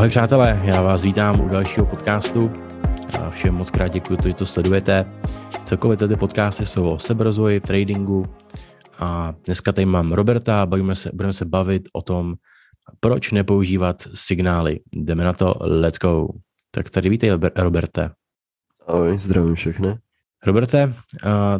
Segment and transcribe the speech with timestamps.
[0.00, 2.52] Ahoj přátelé, já vás vítám u dalšího podcastu.
[3.30, 5.12] Všem moc krát děkuji, že to sledujete.
[5.64, 8.24] Celkově tady podcasty jsou o seberozvoji, tradingu
[8.98, 12.34] a dneska tady mám Roberta, bavíme se, budeme se bavit o tom,
[13.00, 14.80] proč nepoužívat signály.
[14.92, 16.28] Jdeme na to, let's go.
[16.70, 18.10] Tak tady vítej, Roberte.
[18.86, 19.98] Ahoj, zdravím všechny.
[20.46, 20.94] Roberte,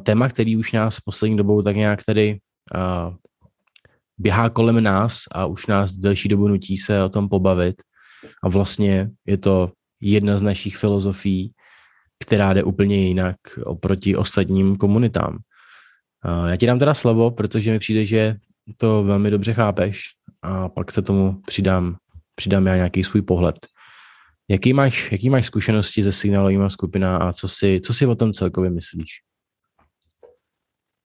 [0.02, 2.38] téma, který už nás poslední dobou tak nějak tady
[4.18, 7.82] běhá kolem nás a už nás delší dobu nutí se o tom pobavit.
[8.42, 11.52] A vlastně je to jedna z našich filozofií,
[12.24, 15.38] která jde úplně jinak oproti ostatním komunitám.
[16.48, 18.36] Já ti dám teda slovo, protože mi přijde, že
[18.76, 20.02] to velmi dobře chápeš
[20.42, 21.96] a pak se tomu přidám,
[22.34, 23.56] přidám já nějaký svůj pohled.
[24.48, 28.32] Jaký máš, jaký máš zkušenosti se signálovými skupina a co si, co si o tom
[28.32, 29.10] celkově myslíš?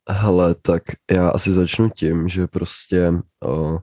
[0.10, 3.12] Hele, tak já asi začnu tím, že prostě
[3.46, 3.78] o,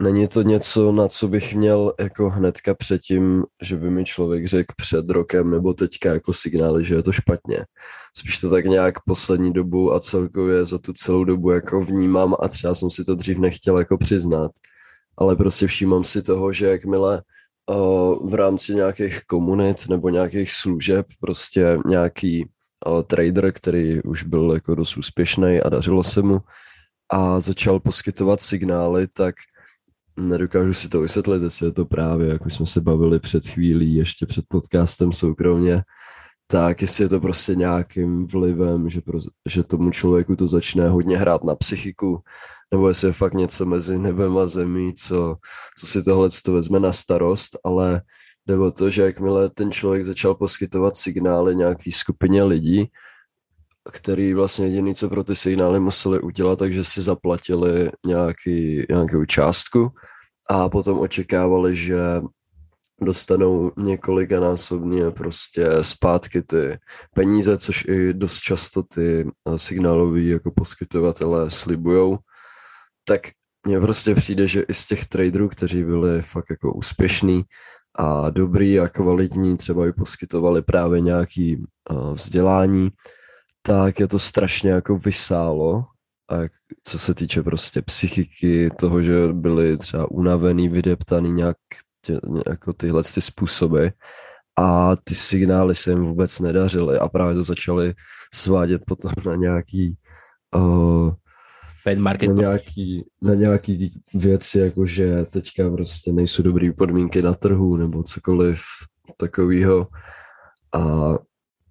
[0.00, 4.74] není to něco, na co bych měl jako hnedka předtím, že by mi člověk řekl
[4.76, 7.64] před rokem nebo teďka jako signály, že je to špatně.
[8.16, 12.48] Spíš to tak nějak poslední dobu a celkově za tu celou dobu jako vnímám a
[12.48, 14.50] třeba jsem si to dřív nechtěl jako přiznat.
[15.18, 17.22] Ale prostě všímám si toho, že jakmile
[18.24, 22.48] v rámci nějakých komunit nebo nějakých služeb prostě nějaký
[23.06, 26.38] trader, který už byl jako dost úspěšný a dařilo se mu
[27.12, 29.34] a začal poskytovat signály, tak
[30.18, 33.94] nedokážu si to vysvětlit, jestli je to právě, jak už jsme se bavili před chvílí,
[33.94, 35.82] ještě před podcastem soukromně,
[36.46, 41.18] tak jestli je to prostě nějakým vlivem, že, pro, že tomu člověku to začne hodně
[41.18, 42.20] hrát na psychiku,
[42.72, 45.36] nebo jestli je fakt něco mezi nebem a zemí, co,
[45.78, 48.02] co si tohle to vezme na starost, ale
[48.46, 52.86] nebo to, že jakmile ten člověk začal poskytovat signály nějaký skupině lidí,
[53.92, 59.90] který vlastně jediný, co pro ty signály museli udělat, takže si zaplatili nějaký, nějakou částku
[60.50, 61.98] a potom očekávali, že
[63.02, 66.78] dostanou několika násobně prostě zpátky ty
[67.14, 72.18] peníze, což i dost často ty eh, signáloví jako poskytovatelé slibujou,
[73.04, 73.20] tak
[73.66, 77.42] mně prostě přijde, že i z těch traderů, kteří byli fakt jako úspěšní
[77.98, 81.56] a dobrý a kvalitní, třeba i poskytovali právě nějaký
[81.90, 82.90] uh, vzdělání,
[83.62, 85.84] tak je to strašně jako vysálo.
[86.30, 86.34] A
[86.84, 91.56] co se týče prostě psychiky, toho, že byli třeba unavený, vydeptaný nějak
[92.04, 93.86] tě, jako tyhle ty způsoby.
[94.58, 96.98] A ty signály se jim vůbec nedařily.
[96.98, 97.94] A právě to začali
[98.34, 99.96] svádět potom na nějaký
[100.56, 101.12] uh,
[101.94, 108.02] na nějaký, na nějaký věci, jako že teďka prostě nejsou dobré podmínky na trhu nebo
[108.02, 108.60] cokoliv
[109.16, 109.86] takového.
[110.74, 111.12] A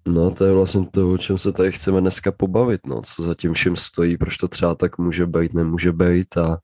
[0.08, 3.34] no to je vlastně to, o čem se tady chceme dneska pobavit, no, co za
[3.34, 6.58] tím všem stojí, proč to třeba tak může být, nemůže být a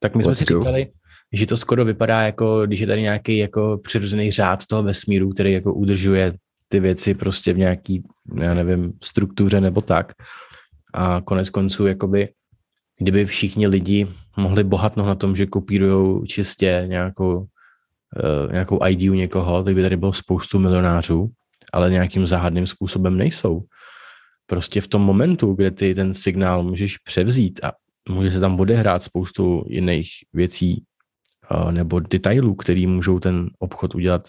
[0.00, 0.60] tak my jsme si go.
[0.60, 0.86] říkali,
[1.32, 5.52] že to skoro vypadá jako, když je tady nějaký jako přirozený řád toho vesmíru, který
[5.52, 6.34] jako udržuje
[6.68, 8.02] ty věci prostě v nějaký,
[8.42, 10.12] já nevím, struktuře nebo tak.
[10.94, 12.28] A konec konců, jakoby,
[12.98, 19.64] kdyby všichni lidi mohli bohatnout na tom, že kopírují čistě nějakou, uh, nějakou ideu někoho,
[19.64, 21.30] tak by tady bylo spoustu milionářů,
[21.72, 23.60] ale nějakým záhadným způsobem nejsou.
[24.46, 27.72] Prostě v tom momentu, kde ty ten signál můžeš převzít a
[28.08, 30.84] může se tam odehrát spoustu jiných věcí
[31.70, 34.28] nebo detailů, který můžou ten obchod udělat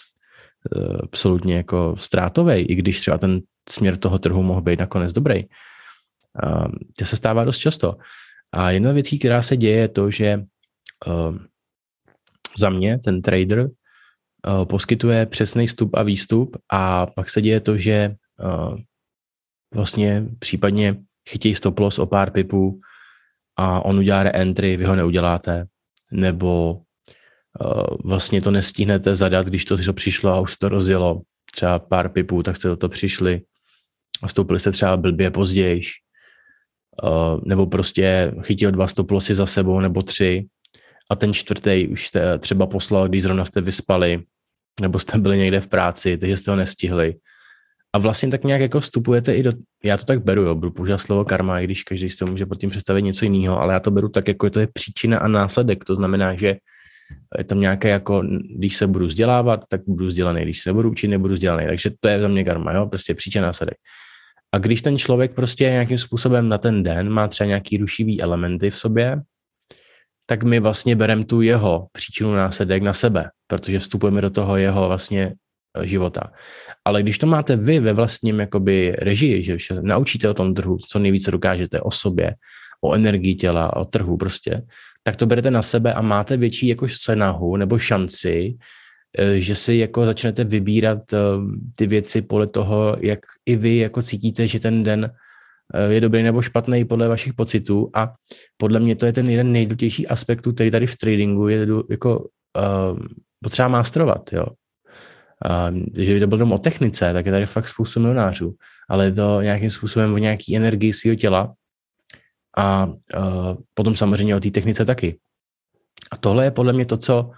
[0.76, 5.44] uh, absolutně jako ztrátový, i když třeba ten směr toho trhu mohl být nakonec dobrý.
[6.98, 7.98] To se stává dost často.
[8.52, 10.26] A jedna věcí, která se děje, je to, že
[11.08, 11.46] ehm,
[12.58, 13.70] za mě ten trader
[14.64, 18.16] poskytuje přesný vstup a výstup a pak se děje to, že eh,
[19.74, 20.96] vlastně případně
[21.30, 22.80] chytí stop loss o pár pipů
[23.58, 25.66] a on udělá re-entry, vy ho neuděláte,
[26.12, 26.82] nebo
[27.62, 31.22] eh, vlastně to nestihnete zadat, když to přišlo a už to rozjelo
[31.52, 33.42] třeba pár pipů, tak jste do toho přišli
[34.24, 35.82] a vstoupili jste třeba blbě později
[37.46, 40.46] nebo prostě chytil dva stoplosy za sebou nebo tři
[41.12, 44.24] a ten čtvrtý už jste třeba poslal, když zrovna jste vyspali
[44.82, 47.16] nebo jste byli někde v práci, takže jste ho nestihli.
[47.94, 49.52] A vlastně tak nějak jako vstupujete i do,
[49.84, 52.46] já to tak beru, jo, budu používat slovo karma, i když každý si to může
[52.46, 55.28] pod tím představit něco jiného, ale já to beru tak, jako to je příčina a
[55.28, 56.56] následek, to znamená, že
[57.38, 58.24] je tam nějaké jako,
[58.58, 62.10] když se budu vzdělávat, tak budu vzdělaný, když se nebudu učit, nebudu vzdělaný, takže to
[62.10, 63.78] je za mě karma, jo, prostě příčina následek.
[64.52, 68.70] A když ten člověk prostě nějakým způsobem na ten den má třeba nějaký rušivý elementy
[68.70, 69.22] v sobě,
[70.30, 74.88] tak my vlastně bereme tu jeho příčinu následek na sebe, protože vstupujeme do toho jeho
[74.88, 75.34] vlastně
[75.78, 76.32] eh, života.
[76.86, 80.78] Ale když to máte vy ve vlastním jakoby režii, že se naučíte o tom trhu,
[80.78, 82.36] co nejvíce dokážete o sobě,
[82.82, 84.62] o energii těla, o trhu prostě,
[85.04, 88.58] tak to berete na sebe a máte větší jako snahu nebo šanci,
[89.18, 91.18] eh, že si jako začnete vybírat eh,
[91.76, 95.12] ty věci podle toho, jak i vy jako cítíte, že ten den
[95.90, 98.14] je dobrý nebo špatný podle vašich pocitů a
[98.58, 103.00] podle mě to je ten jeden nejdůležitější aspekt, který tady v tradingu je jako uh,
[103.44, 104.46] potřeba mástrovat, jo.
[105.50, 108.56] Uh, že by to bylo jenom o technice, tak je tady fakt spoustu milionářů,
[108.90, 111.54] ale je to nějakým způsobem o nějaký energii svého těla
[112.58, 112.94] a uh,
[113.74, 115.20] potom samozřejmě o té technice taky.
[116.12, 117.32] A tohle je podle mě to, co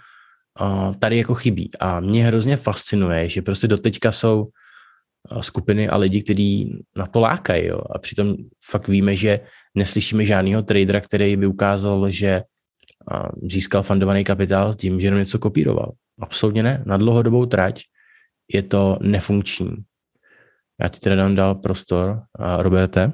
[0.60, 1.70] uh, tady jako chybí.
[1.80, 4.48] A mě hrozně fascinuje, že prostě doteďka jsou
[5.40, 7.66] skupiny a lidi, kteří na to lákají.
[7.66, 7.80] Jo?
[7.90, 8.34] A přitom
[8.70, 9.40] fakt víme, že
[9.74, 12.42] neslyšíme žádného tradera, který by ukázal, že
[13.50, 15.92] získal fundovaný kapitál tím, že jenom něco kopíroval.
[16.20, 16.82] Absolutně ne.
[16.86, 17.82] Na dlouhodobou trať
[18.52, 19.76] je to nefunkční.
[20.82, 22.22] Já ti teda dám dál prostor,
[22.58, 23.12] Roberte.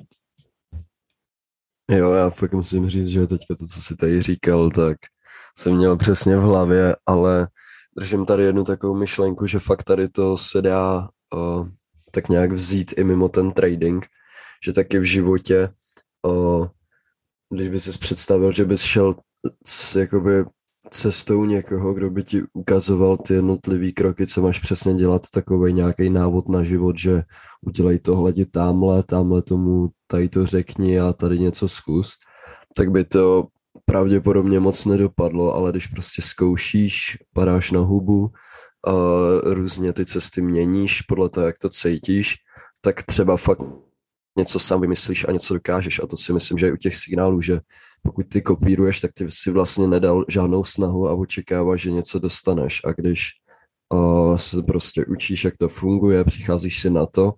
[1.90, 4.96] Jo, já fakt musím říct, že teďka to, co si tady říkal, tak
[5.58, 7.49] jsem měl přesně v hlavě, ale
[7.99, 11.69] držím tady jednu takovou myšlenku, že fakt tady to se dá uh,
[12.18, 14.06] tak nějak vzít i mimo ten trading,
[14.64, 15.68] že taky v životě,
[16.26, 16.66] uh,
[17.54, 19.14] když by si představil, že bys šel
[19.66, 20.44] s, jakoby
[20.90, 26.10] cestou někoho, kdo by ti ukazoval ty jednotlivé kroky, co máš přesně dělat, takový nějaký
[26.10, 27.22] návod na život, že
[27.62, 32.18] udělej tohle, jdi tamhle, tamhle tomu, tady to řekni a tady něco zkus,
[32.76, 33.46] tak by to
[33.84, 38.30] pravděpodobně moc nedopadlo, ale když prostě zkoušíš, padáš na hubu,
[38.86, 38.92] a
[39.44, 42.34] různě ty cesty měníš podle toho, jak to cítíš,
[42.80, 43.60] tak třeba fakt
[44.38, 46.00] něco sám vymyslíš a něco dokážeš.
[46.02, 47.60] A to si myslím, že je u těch signálů, že
[48.02, 52.80] pokud ty kopíruješ, tak ty si vlastně nedal žádnou snahu a očekáváš, že něco dostaneš.
[52.84, 53.30] A když
[53.94, 57.32] uh, se prostě učíš, jak to funguje, přicházíš si na to,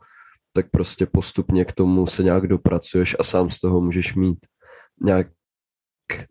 [0.53, 4.39] tak prostě postupně k tomu se nějak dopracuješ a sám z toho můžeš mít
[5.05, 5.27] nějak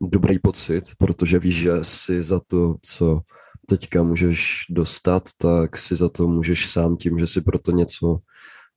[0.01, 3.21] dobrý pocit, protože víš, že si za to, co
[3.69, 8.17] teďka můžeš dostat, tak si za to můžeš sám tím, že si proto něco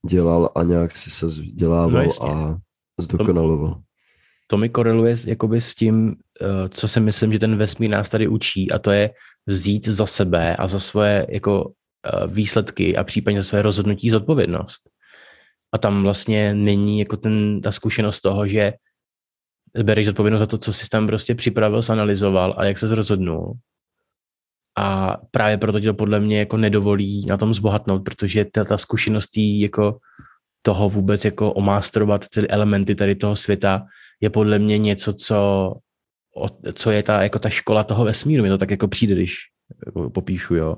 [0.09, 2.57] dělal a nějak si se vzdělával no a
[2.99, 3.67] zdokonaloval.
[3.67, 3.81] To,
[4.47, 8.27] to mi koreluje jakoby s tím, eh, co si myslím, že ten vesmír nás tady
[8.27, 9.09] učí a to je
[9.47, 11.71] vzít za sebe a za svoje jako
[12.05, 14.81] eh, výsledky a případně za své rozhodnutí zodpovědnost.
[15.73, 18.73] A tam vlastně není jako ten, ta zkušenost toho, že
[19.83, 23.53] bereš zodpovědnost za to, co jsi tam prostě připravil, zanalizoval a jak se rozhodnul.
[24.77, 28.77] A právě proto ti to podle mě jako nedovolí na tom zbohatnout, protože ta, ta
[28.77, 29.97] zkušenost jako
[30.61, 33.85] toho vůbec jako omástrovat ty elementy tady toho světa
[34.21, 35.73] je podle mě něco, co,
[36.73, 38.43] co je ta, jako ta škola toho vesmíru.
[38.43, 39.37] Mi to tak jako přijde, když
[39.85, 40.77] jako popíšu, jo.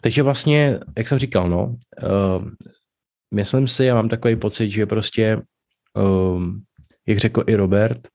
[0.00, 2.50] Takže vlastně, jak jsem říkal, no, uh,
[3.34, 5.42] myslím si, já mám takový pocit, že prostě,
[5.96, 6.62] um,
[7.06, 8.08] jak řekl i Robert,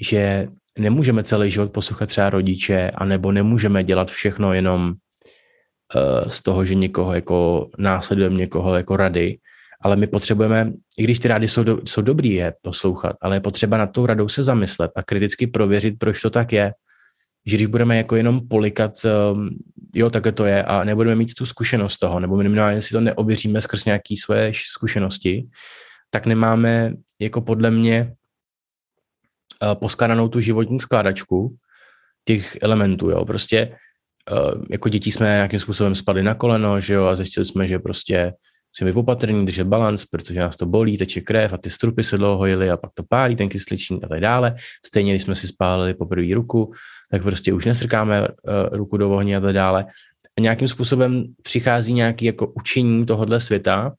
[0.00, 0.48] že
[0.78, 6.74] nemůžeme celý život poslouchat třeba rodiče, anebo nemůžeme dělat všechno jenom uh, z toho, že
[6.74, 9.38] někoho jako následujeme někoho jako rady,
[9.82, 13.40] ale my potřebujeme, i když ty rády jsou, do, jsou dobrý je poslouchat, ale je
[13.40, 16.72] potřeba nad tou radou se zamyslet a kriticky prověřit, proč to tak je.
[17.46, 18.92] Že když budeme jako jenom polikat,
[19.32, 19.48] um,
[19.94, 23.60] jo, tak to je, a nebudeme mít tu zkušenost toho, nebo minimálně si to neověříme
[23.60, 25.46] skrz nějaké svoje zkušenosti,
[26.10, 28.12] tak nemáme jako podle mě
[29.62, 31.56] uh, poskladanou tu životní skládačku
[32.24, 33.76] těch elementů, jo, prostě
[34.32, 37.78] uh, jako děti jsme nějakým způsobem spadli na koleno, že jo, a zjistili jsme, že
[37.78, 38.32] prostě
[38.74, 42.18] musíme být opatrný, držet balans, protože nás to bolí, teče krev a ty strupy se
[42.18, 44.54] dlouho jeli a pak to pálí ten kysličník a tak dále.
[44.86, 46.72] Stejně, když jsme si spálili poprvé ruku,
[47.10, 48.28] tak prostě už nestrkáme uh,
[48.72, 49.86] ruku do ohně a tak dále.
[50.38, 53.92] A nějakým způsobem přichází nějaké jako učení tohohle světa,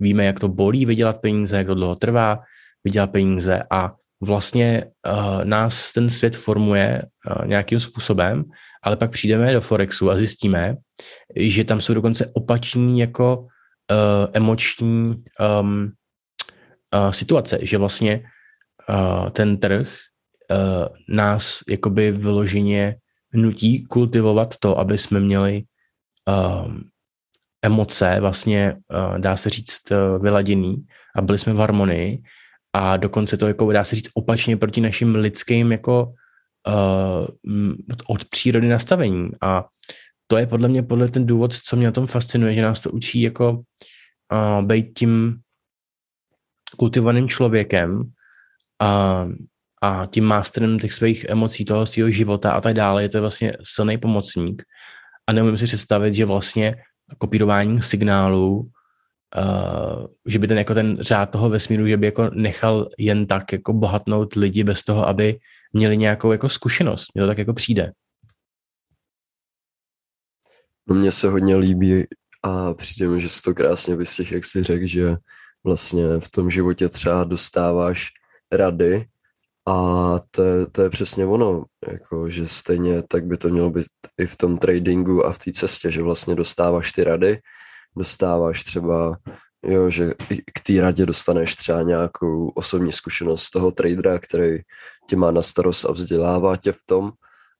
[0.00, 2.38] víme, jak to bolí vydělat peníze, jak to dlouho trvá
[2.84, 8.44] vydělat peníze a vlastně uh, nás ten svět formuje uh, nějakým způsobem,
[8.82, 10.76] ale pak přijdeme do Forexu a zjistíme,
[11.36, 13.46] že tam jsou dokonce opační jako uh,
[14.32, 15.16] emoční
[15.60, 15.92] um,
[16.94, 18.22] uh, situace, že vlastně
[18.88, 19.88] uh, ten trh
[20.50, 22.96] uh, nás jakoby vyloženě
[23.34, 25.62] nutí kultivovat to, aby jsme měli
[26.28, 26.82] um,
[27.62, 30.86] emoce vlastně, uh, dá se říct, uh, vyladěný
[31.16, 32.22] a byli jsme v harmonii
[32.72, 36.14] a dokonce to jako dá se říct opačně proti našim lidským jako
[36.68, 37.26] uh,
[38.08, 39.64] od přírody nastavení a
[40.26, 42.90] to je podle mě podle ten důvod, co mě na tom fascinuje, že nás to
[42.90, 45.40] učí jako uh, být tím
[46.76, 48.02] kultivovaným člověkem
[48.80, 49.26] a,
[49.82, 53.02] a tím masterem těch svých emocí, toho svého života a tak dále.
[53.02, 54.62] Je to vlastně silný pomocník.
[55.26, 56.76] A neumím si představit, že vlastně
[57.18, 58.70] kopírování signálů
[59.36, 63.52] uh, že by ten jako ten řád toho vesmíru, že by jako nechal jen tak
[63.52, 65.38] jako bohatnout lidi bez toho, aby
[65.72, 67.06] měli nějakou jako zkušenost.
[67.14, 67.92] Mně to tak jako přijde.
[70.88, 72.04] No mně se hodně líbí
[72.42, 75.16] a přijde mi, že to krásně vystih, jak jsi řekl, že
[75.64, 78.08] vlastně v tom životě třeba dostáváš
[78.52, 79.06] rady
[79.68, 79.74] a
[80.30, 83.86] to, to je přesně ono, jako, že stejně tak by to mělo být
[84.18, 87.38] i v tom tradingu a v té cestě, že vlastně dostáváš ty rady,
[87.96, 89.16] dostáváš třeba,
[89.62, 90.14] jo, že
[90.54, 94.58] k té radě dostaneš třeba nějakou osobní zkušenost toho tradera, který
[95.08, 97.12] tě má na starost a vzdělává tě v tom,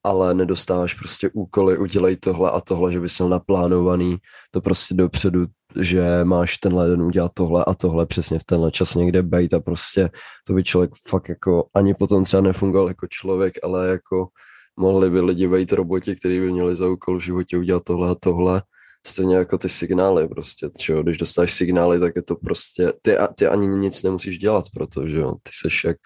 [0.05, 4.17] ale nedostáváš prostě úkoly, udělej tohle a tohle, že bys měl naplánovaný
[4.51, 5.47] to prostě dopředu,
[5.81, 9.61] že máš tenhle den udělat tohle a tohle přesně v tenhle čas někde bejt a
[9.61, 10.11] prostě
[10.47, 14.29] to by člověk fakt jako ani potom třeba nefungoval jako člověk, ale jako
[14.77, 18.15] mohli by lidi být roboti, kteří by měli za úkol v životě udělat tohle a
[18.15, 18.63] tohle.
[19.07, 21.03] Stejně jako ty signály prostě, čo?
[21.03, 25.33] když dostáš signály, tak je to prostě, ty, ty ani nic nemusíš dělat, protože jo,
[25.43, 25.97] ty seš jak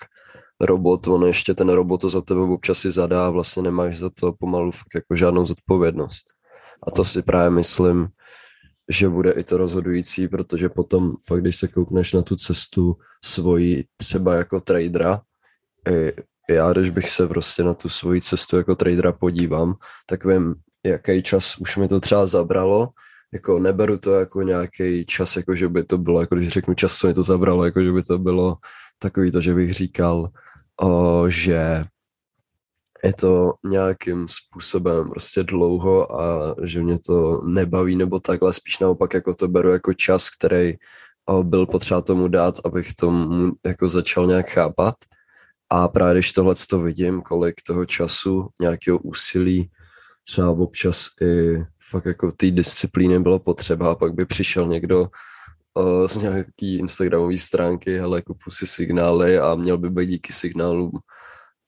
[0.61, 4.11] robot, on ještě ten robot to za tebe občas si zadá a vlastně nemáš za
[4.21, 6.25] to pomalu jako žádnou zodpovědnost.
[6.87, 8.09] A to si právě myslím,
[8.89, 13.85] že bude i to rozhodující, protože potom fakt, když se koukneš na tu cestu svoji
[13.97, 15.21] třeba jako tradera,
[16.49, 19.75] já když bych se prostě na tu svoji cestu jako tradera podívám,
[20.07, 22.89] tak vím, jaký čas už mi to třeba zabralo,
[23.33, 26.99] jako neberu to jako nějaký čas, jako že by to bylo, jako když řeknu čas,
[26.99, 28.57] co mi to zabralo, jako že by to bylo
[28.99, 30.29] takový to, že bych říkal,
[30.81, 31.85] o, že
[33.05, 39.15] je to nějakým způsobem prostě dlouho a že mě to nebaví nebo takhle, spíš naopak
[39.15, 40.75] jako to beru jako čas, který
[41.27, 44.95] o, byl potřeba tomu dát, abych tomu jako začal nějak chápat.
[45.71, 49.71] A právě když tohle to vidím, kolik toho času, nějakého úsilí,
[50.29, 51.57] třeba občas i
[51.91, 55.01] fakt jako té disciplíny bylo potřeba a pak by přišel někdo
[55.75, 60.91] uh, z nějaký Instagramové stránky, hele, kupu si signály a měl by být díky signálům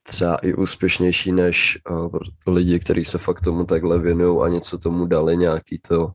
[0.02, 5.06] třeba i úspěšnější než uh, lidi, kteří se fakt tomu takhle věnují a něco tomu
[5.06, 6.10] dali, nějaký to,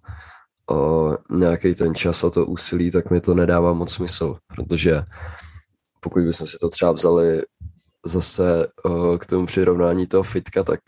[0.72, 5.02] uh, nějaký ten čas a to úsilí, tak mi to nedává moc smysl, protože
[6.00, 7.42] pokud bychom si to třeba vzali
[8.06, 10.80] zase uh, k tomu přirovnání toho fitka, tak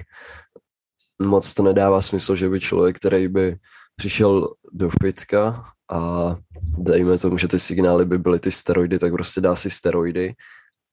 [1.22, 3.58] moc to nedává smysl, že by člověk, který by
[3.96, 6.36] přišel do fitka a
[6.78, 10.34] dejme tomu, že ty signály by byly ty steroidy, tak prostě dá si steroidy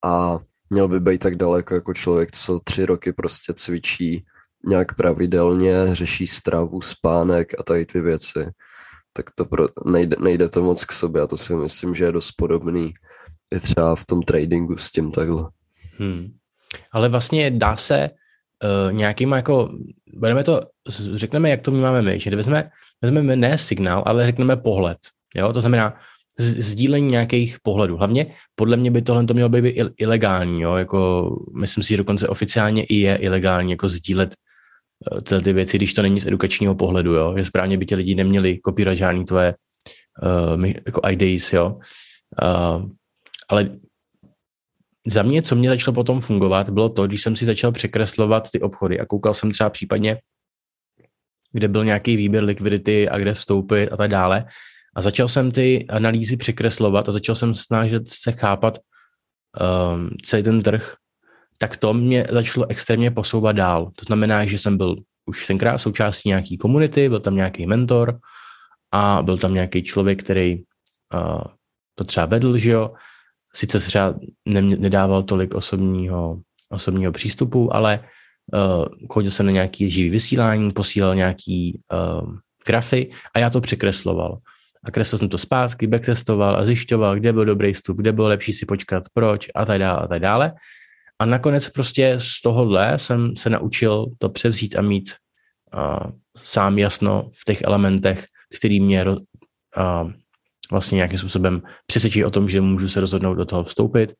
[0.04, 0.38] a
[0.70, 4.24] měl by být tak daleko jako člověk, co tři roky prostě cvičí
[4.66, 8.50] nějak pravidelně, řeší stravu, spánek a tady ty věci.
[9.12, 12.12] Tak to pro, nejde, nejde to moc k sobě a to si myslím, že je
[12.12, 12.94] dost podobný
[13.54, 15.50] i třeba v tom tradingu s tím takhle.
[15.98, 16.26] Hmm.
[16.92, 18.10] Ale vlastně dá se
[18.62, 19.70] uh, nějakým jako,
[20.14, 20.60] budeme to,
[21.12, 22.70] řekneme, jak to my máme my, že vezmeme,
[23.02, 24.98] vezmeme ne signál, ale řekneme pohled.
[25.34, 25.52] Jo?
[25.52, 25.94] To znamená
[26.38, 27.96] sdílení nějakých pohledů.
[27.96, 30.60] Hlavně podle mě by tohle to mělo být ilegální.
[30.60, 30.74] Jo?
[30.76, 34.34] Jako, myslím si, že dokonce oficiálně i je ilegální jako sdílet
[35.12, 37.14] uh, tyhle ty věci, když to není z edukačního pohledu.
[37.14, 37.34] Jo?
[37.38, 39.54] Že správně by ti lidi neměli kopírovat žádný tvoje
[40.56, 41.52] uh, jako IDs.
[41.52, 41.78] Jo?
[42.42, 42.90] Uh,
[43.48, 43.70] ale
[45.06, 48.60] za mě, co mě začalo potom fungovat, bylo to, když jsem si začal překreslovat ty
[48.60, 50.20] obchody a koukal jsem třeba případně,
[51.52, 54.44] kde byl nějaký výběr likvidity a kde vstoupit a tak dále.
[54.96, 60.62] A začal jsem ty analýzy překreslovat a začal jsem snažit se chápat um, celý ten
[60.62, 60.94] trh,
[61.58, 63.90] tak to mě začalo extrémně posouvat dál.
[63.94, 68.18] To znamená, že jsem byl už tenkrát součástí nějaký komunity, byl tam nějaký mentor
[68.92, 70.56] a byl tam nějaký člověk, který
[71.14, 71.42] uh,
[71.94, 72.94] to třeba vedl, že jo,
[73.56, 74.14] sice třeba
[74.48, 78.00] ne, nedával tolik osobního, osobního přístupu, ale
[78.54, 84.38] uh, chodil jsem na nějaký živý vysílání, posílal nějaký uh, grafy a já to překresloval.
[84.84, 88.52] A kreslil jsem to zpátky, backtestoval a zjišťoval, kde byl dobrý vstup, kde bylo lepší
[88.52, 90.52] si počkat, proč a tak dále a tak dále.
[91.18, 95.14] A nakonec prostě z tohohle jsem se naučil to převzít a mít
[95.74, 96.10] uh,
[96.42, 98.24] sám jasno v těch elementech,
[98.58, 100.12] který mě uh,
[100.72, 104.12] vlastně nějakým způsobem přesvědčí o tom, že můžu se rozhodnout do toho vstoupit.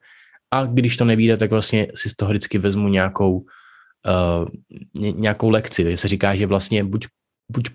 [0.50, 4.47] A když to nevíde, tak vlastně si z toho vždycky vezmu nějakou, uh,
[4.94, 5.97] nějakou lekci.
[5.97, 7.06] Se říká, že vlastně buď,
[7.49, 7.71] buď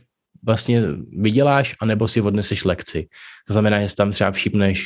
[0.45, 3.07] vlastně vyděláš, anebo si odneseš lekci.
[3.47, 4.85] To znamená, že tam třeba všipneš,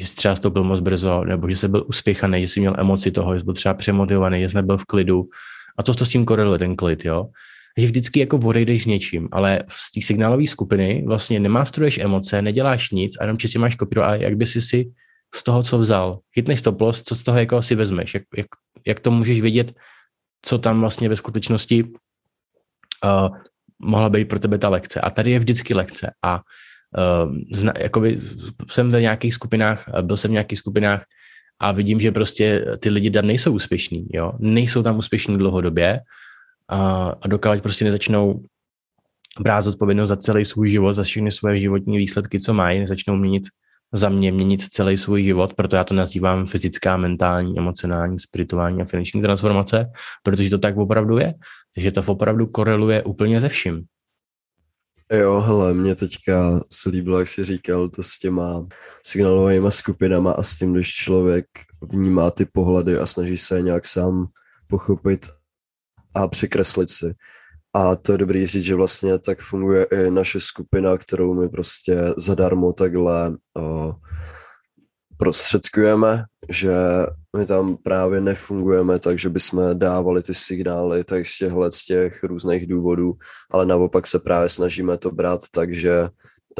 [0.00, 3.10] že jsi třeba stoupil moc brzo, nebo že jsi byl uspěchaný, že jsi měl emoci
[3.10, 5.24] toho, že jsi byl třeba přemotivovaný, že jsi nebyl v klidu.
[5.78, 7.26] A to, to s tím koreluje ten klid, jo
[7.78, 12.90] že vždycky jako odejdeš s něčím, ale z té signálové skupiny vlastně nemástruješ emoce, neděláš
[12.90, 14.90] nic a jenom čistě máš kopíru a jak by si si
[15.34, 18.46] z toho, co vzal, chytneš stop loss, co z toho jako si vezmeš, jak, jak,
[18.86, 19.72] jak to můžeš vědět,
[20.42, 21.90] co tam vlastně ve skutečnosti uh,
[23.78, 25.00] mohla být pro tebe ta lekce.
[25.00, 28.20] A tady je vždycky lekce a uh, zna, jakoby
[28.70, 31.04] jsem ve nějakých skupinách, byl jsem v nějakých skupinách
[31.60, 36.00] a vidím, že prostě ty lidi tam nejsou úspěšní, jo, nejsou tam úspěšní dlouhodobě
[36.70, 38.44] a, a dokávat prostě nezačnou
[39.40, 43.42] brát zodpovědnost za celý svůj život, za všechny svoje životní výsledky, co mají, nezačnou měnit
[43.92, 48.84] za mě měnit celý svůj život, proto já to nazývám fyzická, mentální, emocionální, spirituální a
[48.84, 49.90] finanční transformace,
[50.22, 51.34] protože to tak opravdu je,
[51.76, 53.84] že to opravdu koreluje úplně ze vším.
[55.12, 58.66] Jo, hele, mě teďka se líbilo, jak jsi říkal, to s těma
[59.06, 61.46] signalovými skupinama a s tím, když člověk
[61.92, 64.26] vnímá ty pohledy a snaží se nějak sám
[64.66, 65.26] pochopit
[66.14, 67.14] a překreslit si.
[67.74, 72.14] A to je dobrý říct, že vlastně tak funguje i naše skupina, kterou my prostě
[72.16, 73.92] zadarmo takhle o,
[75.16, 76.72] prostředkujeme, že
[77.36, 82.24] my tam právě nefungujeme tak, že bychom dávali ty signály tak z těchhle z těch
[82.24, 83.12] různých důvodů,
[83.50, 86.08] ale naopak se právě snažíme to brát tak, že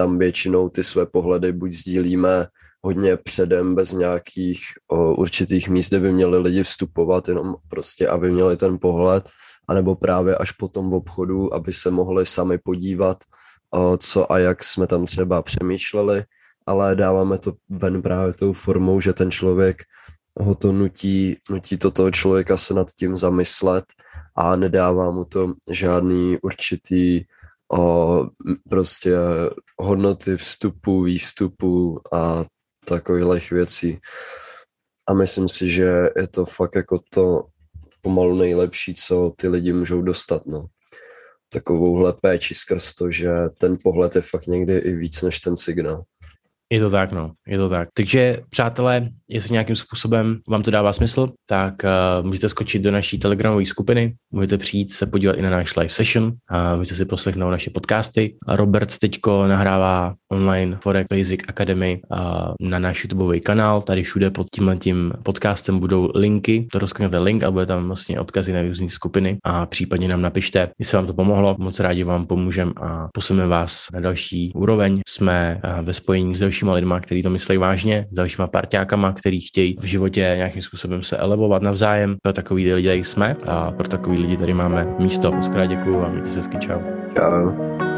[0.01, 2.47] tam většinou ty své pohledy buď sdílíme
[2.83, 8.31] hodně předem, bez nějakých o, určitých míst, kde by měli lidi vstupovat, jenom prostě, aby
[8.31, 9.29] měli ten pohled,
[9.69, 13.19] anebo právě až potom v obchodu, aby se mohli sami podívat,
[13.71, 16.23] o, co a jak jsme tam třeba přemýšleli,
[16.67, 19.83] ale dáváme to ven právě tou formou, že ten člověk
[20.41, 23.85] ho to nutí, nutí to toho člověka se nad tím zamyslet
[24.37, 27.25] a nedává mu to žádný určitý
[27.73, 28.27] o,
[28.69, 29.17] prostě
[29.81, 32.45] hodnoty vstupu, výstupu a
[32.85, 33.99] takových věcí.
[35.09, 37.43] A myslím si, že je to fakt jako to
[38.03, 40.67] pomalu nejlepší, co ty lidi můžou dostat, no.
[41.53, 46.05] Takovouhle péči skrz to, že ten pohled je fakt někdy i víc než ten signál.
[46.73, 47.89] Je to tak, no, je to tak.
[47.95, 53.19] Takže, přátelé, jestli nějakým způsobem vám to dává smysl, tak uh, můžete skočit do naší
[53.19, 57.51] telegramové skupiny, můžete přijít se podívat i na náš live session, uh, můžete si poslechnout
[57.51, 58.37] naše podcasty.
[58.49, 62.01] Robert teďko nahrává online Forex Basic Academy
[62.61, 67.43] na náš YouTubeový kanál, tady všude pod tímhle tím podcastem budou linky, to rozkliknete link
[67.43, 71.15] a bude tam vlastně odkazy na různé skupiny a případně nám napište, jestli vám to
[71.15, 75.01] pomohlo, moc rádi vám pomůžeme a posuneme vás na další úroveň.
[75.09, 79.13] Jsme uh, ve spojení s další dalšíma lidma, kteří to myslí vážně, s dalšíma parťákama,
[79.13, 82.17] kteří chtějí v životě nějakým způsobem se elevovat navzájem.
[82.23, 85.33] Pro takový lidi jsme a pro takový lidi tady máme místo.
[85.33, 86.59] Moc krát děkuju a mějte se hezky.
[86.59, 86.81] Čau.
[87.17, 87.90] Čau.